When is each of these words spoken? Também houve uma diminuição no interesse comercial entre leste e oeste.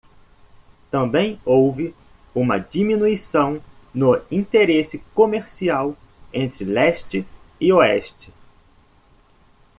Também 0.89 1.39
houve 1.45 1.93
uma 2.33 2.57
diminuição 2.57 3.61
no 3.93 4.19
interesse 4.31 4.97
comercial 5.13 5.95
entre 6.33 6.65
leste 6.65 7.23
e 7.59 7.71
oeste. 7.71 8.33